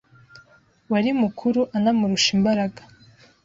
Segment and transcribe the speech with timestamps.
[0.91, 2.81] wari mukuru anamurusha imbaraga.